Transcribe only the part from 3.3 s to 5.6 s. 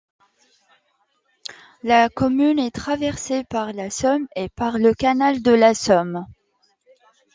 par la Somme et par le canal de